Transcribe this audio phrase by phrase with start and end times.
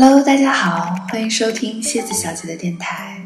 [0.00, 3.20] Hello，大家好，欢迎收听蝎子小姐的电台。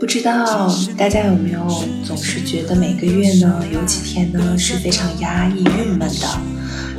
[0.00, 1.64] 不知道大家有没有
[2.04, 6.40] 总是觉得每个月呢有几天呢是非常压抑、郁闷的？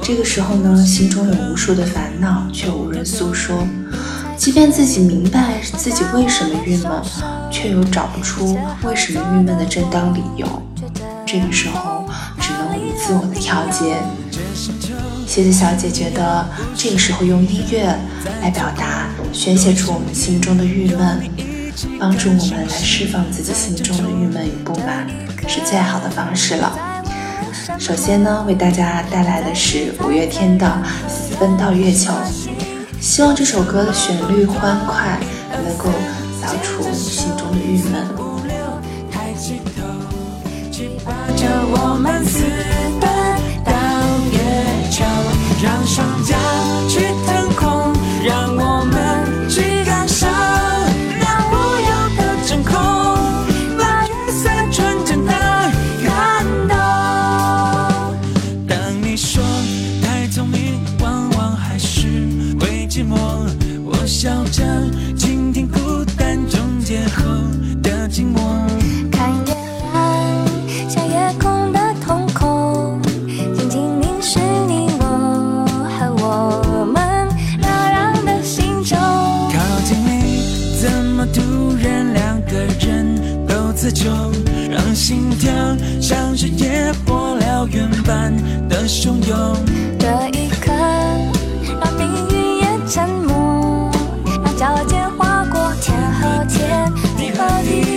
[0.02, 3.68] 这个时候呢，心中有无数的烦恼，却无人诉说。
[4.38, 6.90] 即便自己明白自己为什么郁闷，
[7.52, 10.48] 却又找不出为什么郁闷的正当理由。
[11.26, 12.06] 这个时候，
[12.40, 13.98] 只能自我的调节。
[15.28, 16.46] 蝎子小姐觉得，
[16.76, 17.94] 这个时候用音乐
[18.42, 21.30] 来表达、宣泄出我们心中的郁闷，
[22.00, 25.08] 帮助我们来释放自己心中的郁闷与不满，
[25.48, 26.72] 是最好的方式了。
[27.78, 30.66] 首先呢，为大家带来的是五月天的
[31.10, 32.14] 《私奔到月球》，
[33.02, 35.20] 希望这首歌的旋律欢快，
[35.52, 35.90] 能够
[36.40, 38.06] 扫除心中的郁闷。
[45.66, 46.36] 让双脚
[46.88, 47.15] 去
[84.72, 85.52] 让心跳
[86.02, 88.36] 像是野火燎原般
[88.68, 89.56] 的汹涌。
[90.00, 90.72] 这一刻，
[91.80, 93.92] 让命运也沉默，
[94.44, 97.95] 让脚尖划过天和天，地和地，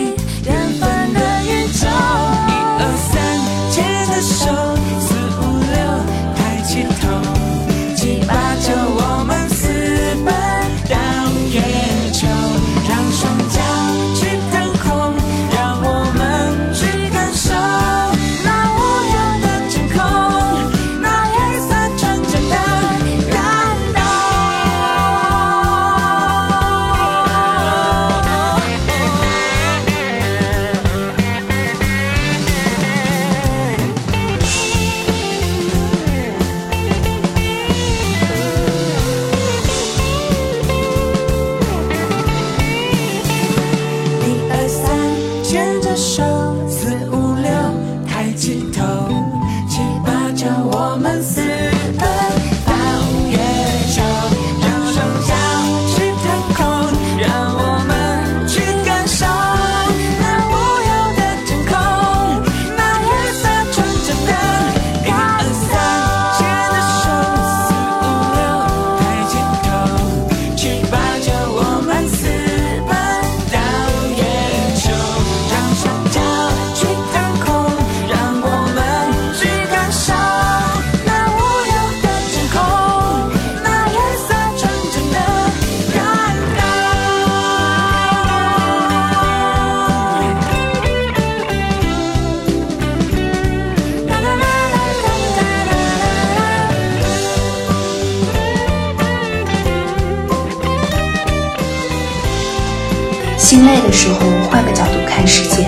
[103.48, 104.20] 心累的时候，
[104.50, 105.62] 换个角度看世界；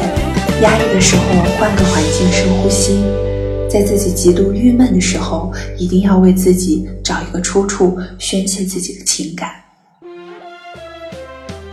[0.61, 1.23] 压抑的时候，
[1.59, 3.03] 换个环境深呼吸。
[3.71, 9.53] 在自己极度郁闷的时候，一定要为自己找一个出处，宣泄自己的情感。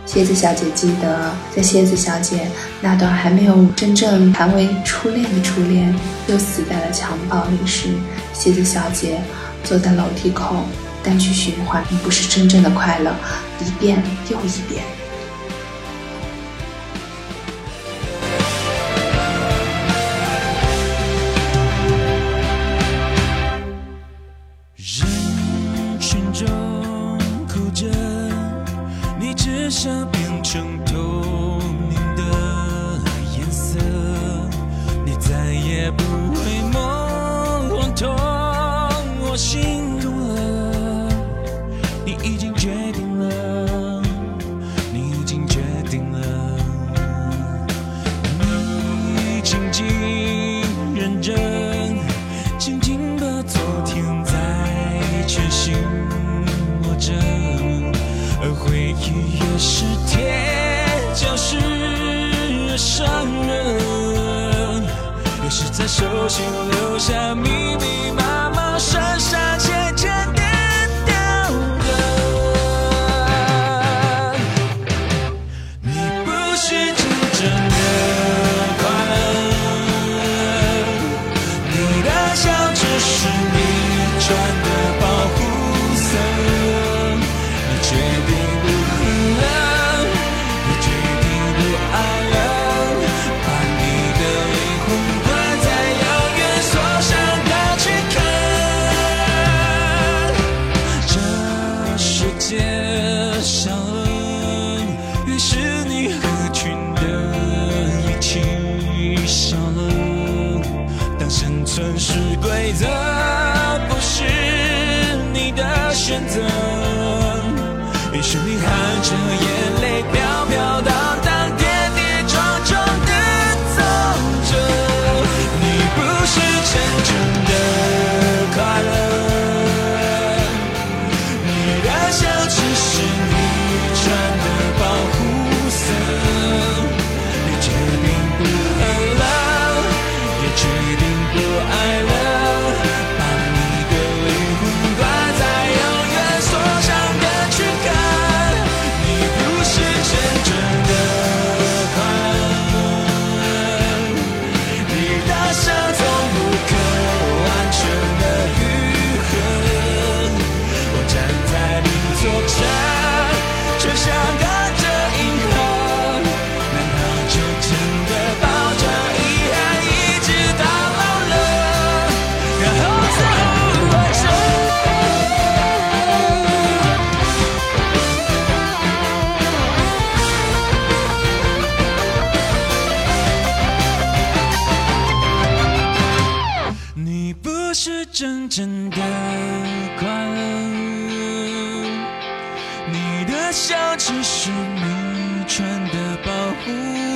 [0.06, 2.46] 蝎子小姐记得，在蝎子小姐
[2.80, 5.94] 那段还没有真正谈为初恋的初恋，
[6.26, 7.88] 又死在了襁褓里时，
[8.32, 9.20] 蝎子小姐
[9.62, 10.56] 坐在楼梯口，
[11.02, 13.10] 单曲循环《不是真正的快乐》，
[13.62, 14.82] 一遍又一遍。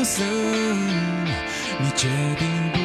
[0.04, 2.81] 你决定不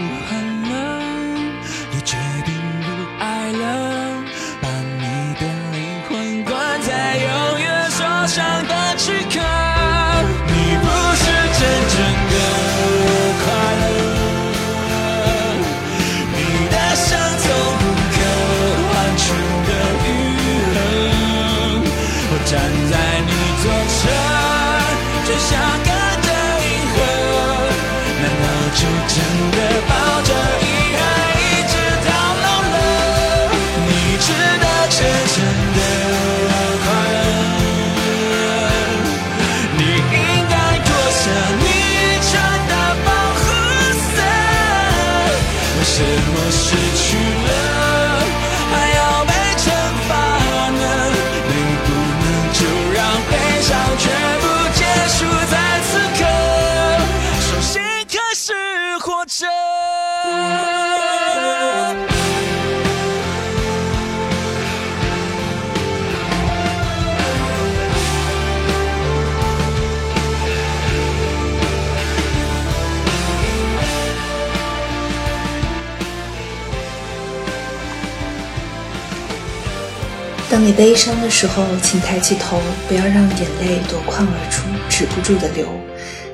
[80.58, 85.68] 当你悲伤的时候，请抬起头，不要让眼泪夺眶而出，止不住的流。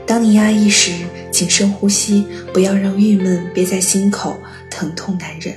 [0.08, 0.94] 当你压抑时，
[1.30, 4.38] 请深呼吸，不要让郁闷憋在心口，
[4.70, 5.54] 疼痛难忍。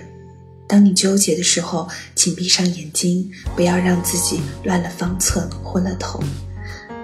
[0.66, 6.20] 当你纠结的时候，请闭上眼睛，不要让自己乱了方寸，昏了头。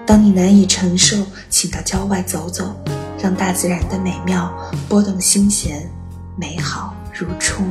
[0.05, 1.15] 当你难以承受，
[1.49, 2.75] 请到郊外走走，
[3.21, 4.53] 让大自然的美妙
[4.89, 5.89] 拨动心弦，
[6.35, 7.63] 美好如初。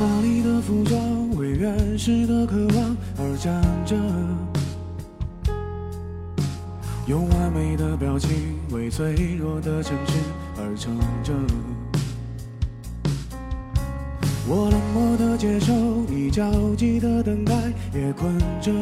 [0.00, 3.94] 华丽的服装，为原始的渴望而站着，
[7.06, 10.14] 用完美的表情为脆弱的城市
[10.56, 11.34] 而撑着。
[14.48, 15.74] 我冷漠的接受，
[16.08, 17.54] 你焦急的等待，
[17.92, 18.72] 也困着，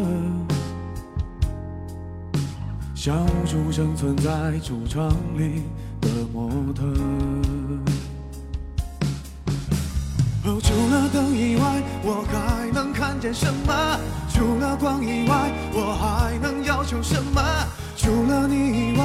[2.94, 5.64] 像无数生存在橱窗里
[6.00, 6.84] 的模特。
[10.60, 14.00] 除了灯以外，我还能看见什么？
[14.32, 17.42] 除了光以外，我还能要求什么？
[17.96, 19.04] 除了你以外，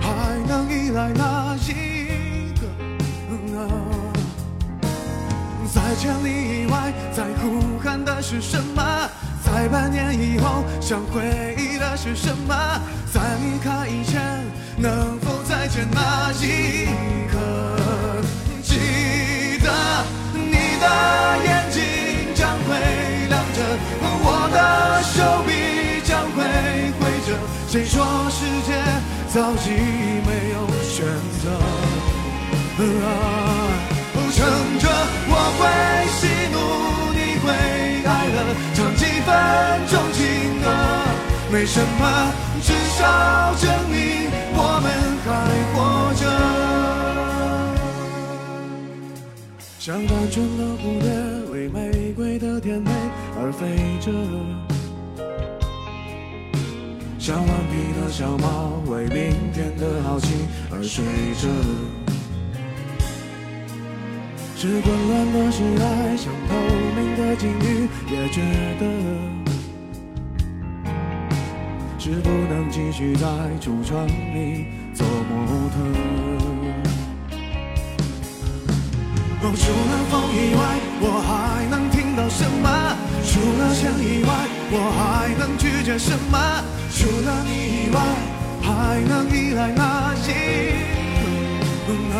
[0.00, 2.66] 还能依赖哪一个？
[3.58, 3.60] 啊
[5.72, 8.82] 在千里以外，在呼喊的是什么？
[9.42, 12.54] 在百年以后，想回忆的是什么？
[13.12, 14.44] 在离开以前，
[14.76, 15.88] 能否再见
[27.74, 28.70] 谁说世界
[29.26, 29.68] 早已
[30.24, 31.04] 没有选
[31.42, 31.50] 择？
[32.78, 32.86] 啊，
[34.30, 34.38] 撑
[34.78, 34.86] 着
[35.26, 35.60] 我会
[36.06, 36.22] 喜
[36.54, 36.56] 怒，
[37.10, 37.50] 你会
[38.06, 38.38] 哀乐，
[38.74, 39.28] 唱几分
[39.90, 40.22] 钟情
[40.62, 40.64] 歌，
[41.50, 42.02] 没什么，
[42.62, 43.02] 至少
[43.56, 44.86] 证明我们
[45.24, 45.28] 还
[45.74, 45.74] 活
[46.14, 46.22] 着。
[49.80, 51.10] 像单纯的蝴蝶，
[51.52, 52.88] 为玫瑰的甜美
[53.36, 54.12] 而飞着，
[57.24, 60.28] 像顽皮的小猫为明天的好奇
[60.70, 61.02] 而睡
[61.40, 61.48] 着。
[64.54, 66.54] 是混乱的时代，像透
[66.94, 68.42] 明的鲸鱼，也觉
[68.78, 68.84] 得
[71.98, 73.26] 是不能继续在
[73.58, 75.80] 橱窗里做模特。
[79.40, 80.60] 哦，除了风以外，
[81.00, 82.68] 我还能听到什么？
[83.34, 84.30] 除了想以外，
[84.70, 86.38] 我还能拒绝什么？
[86.94, 87.50] 除了你
[87.82, 87.98] 以外，
[88.62, 90.30] 还能依赖哪一
[91.84, 92.16] 个啊？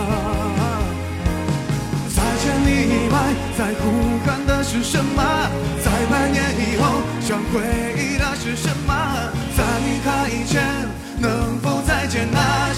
[2.11, 3.17] 在千里以外，
[3.57, 5.23] 在呼喊的是什么？
[5.85, 7.63] 在百年以后，想回
[7.95, 8.93] 忆的是什么？
[9.57, 10.67] 在离开以前，
[11.21, 12.74] 能否再见那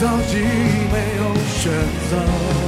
[0.00, 0.36] 早已
[0.92, 1.72] 没有选
[2.08, 2.67] 择？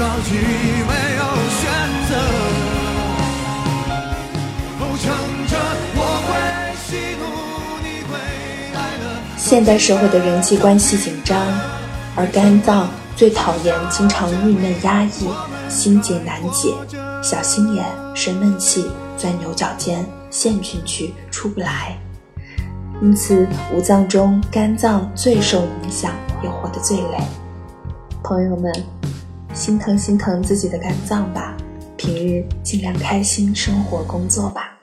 [0.00, 1.22] 早已没有
[1.60, 1.68] 选
[2.08, 2.16] 择？
[4.80, 5.04] 哦，乘
[5.46, 5.52] 着
[5.94, 6.28] 我会
[6.86, 6.88] 喜
[7.20, 7.22] 怒，
[7.84, 8.16] 你会
[8.78, 9.04] 哀乐。
[9.36, 11.38] 现代社会的人际关系紧张，
[12.16, 15.28] 而肝脏最讨厌经常郁闷压抑、
[15.68, 16.72] 心结难解、
[17.22, 21.94] 小心眼、生闷气、钻牛角尖、陷进去出不来。
[23.02, 26.10] 因此，五脏中肝脏最受影响，
[26.42, 27.18] 也活得最累。
[28.22, 28.72] 朋友们，
[29.60, 31.54] 心疼心疼自己的肝脏吧，
[31.98, 34.79] 平日尽量开心生活工作吧。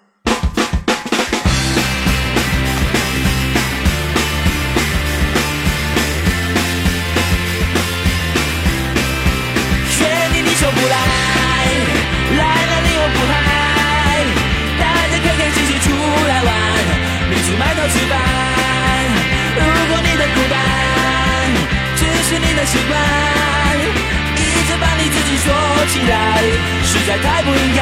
[26.83, 27.81] 实在太不应该。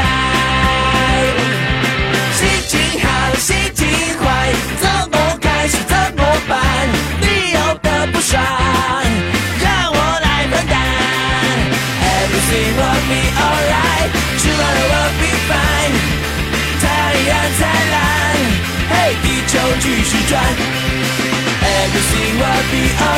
[2.34, 3.08] 心情好，
[3.38, 3.88] 心情
[4.20, 4.26] 坏，
[4.80, 6.54] 怎么开始怎么办？
[7.22, 8.42] 你有的不爽，
[9.62, 10.74] 让我来分担。
[12.02, 14.10] Everything will be alright,
[14.42, 15.96] tomorrow will be fine。
[16.82, 16.84] 太
[17.28, 17.62] 阳灿
[17.94, 17.96] 烂，
[18.90, 18.94] 嘿，
[19.24, 20.34] 地球继续转。
[21.62, 23.15] Everything will be alright,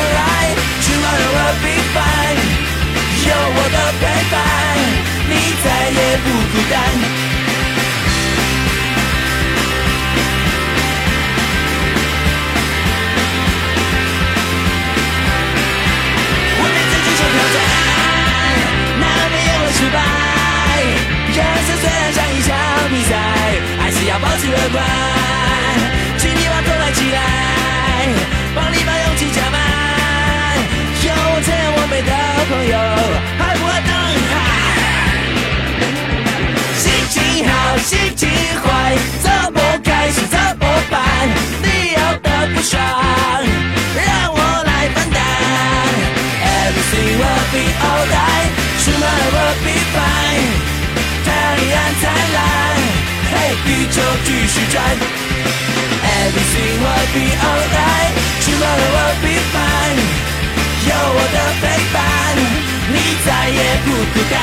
[24.72, 25.17] bye.
[53.98, 54.76] 就，继续转。
[56.04, 58.14] Everything will be alright,
[58.44, 59.98] tomorrow will be fine。
[60.86, 61.62] 有我的陪
[61.92, 61.98] 伴，
[62.92, 62.94] 你
[63.26, 64.34] 再也不孤单。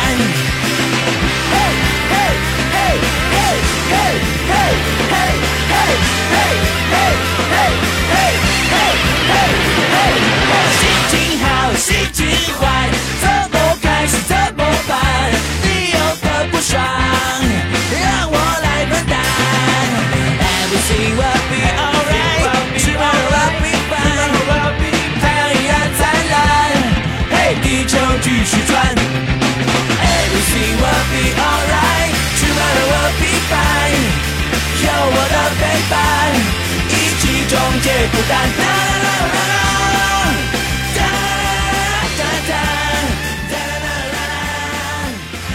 [1.51, 1.55] 嘿，
[2.11, 2.13] 嘿，
[2.73, 2.77] 嘿，
[3.31, 3.35] 嘿，
[3.91, 3.93] 嘿，
[4.43, 4.51] 嘿，
[5.11, 5.15] 嘿，
[5.71, 6.43] 嘿，
[6.91, 7.63] 嘿，嘿，
[8.11, 8.17] 嘿，
[8.71, 8.77] 嘿，
[9.31, 9.33] 嘿，
[9.93, 9.97] 嘿，
[10.75, 12.19] 心情好，心情
[12.59, 12.63] 坏，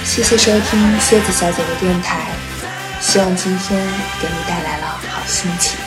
[0.04, 2.18] 谢谢收听蝎子小姐的电台，
[3.00, 3.80] 希望今天
[4.20, 5.79] 给你带来了好心情。